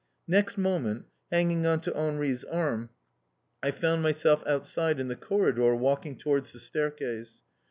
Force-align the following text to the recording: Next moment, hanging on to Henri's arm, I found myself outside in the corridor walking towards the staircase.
Next 0.27 0.57
moment, 0.57 1.05
hanging 1.31 1.67
on 1.67 1.79
to 1.81 1.95
Henri's 1.95 2.43
arm, 2.45 2.89
I 3.61 3.69
found 3.69 4.01
myself 4.01 4.41
outside 4.47 4.99
in 4.99 5.09
the 5.09 5.15
corridor 5.15 5.75
walking 5.75 6.17
towards 6.17 6.51
the 6.51 6.59
staircase. 6.59 7.43